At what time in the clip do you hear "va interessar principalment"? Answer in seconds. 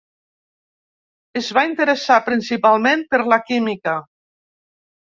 1.59-3.05